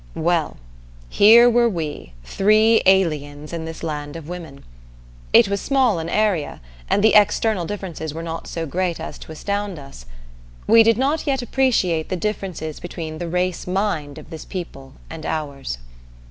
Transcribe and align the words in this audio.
Well 0.15 0.57
here 1.09 1.47
were 1.47 1.69
we, 1.69 2.13
three 2.23 2.81
aliens 2.87 3.53
in 3.53 3.65
this 3.65 3.83
land 3.83 4.15
of 4.15 4.27
women. 4.27 4.63
It 5.31 5.47
was 5.47 5.61
small 5.61 5.99
in 5.99 6.09
area, 6.09 6.59
and 6.89 7.03
the 7.03 7.13
external 7.13 7.67
differences 7.67 8.11
were 8.11 8.23
not 8.23 8.47
so 8.47 8.65
great 8.65 8.99
as 8.99 9.19
to 9.19 9.31
astound 9.31 9.77
us. 9.77 10.07
We 10.65 10.81
did 10.81 10.97
not 10.97 11.27
yet 11.27 11.43
appreciate 11.43 12.09
the 12.09 12.15
differences 12.17 12.79
between 12.79 13.19
the 13.19 13.29
race 13.29 13.67
mind 13.67 14.17
of 14.17 14.31
this 14.31 14.43
people 14.43 14.93
and 15.07 15.23
ours. 15.23 15.77